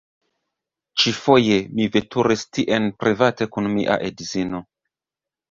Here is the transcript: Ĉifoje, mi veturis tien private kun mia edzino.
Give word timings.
Ĉifoje, 1.03 1.57
mi 1.79 1.85
veturis 1.97 2.47
tien 2.59 2.89
private 3.05 3.49
kun 3.53 3.71
mia 3.77 4.01
edzino. 4.09 4.65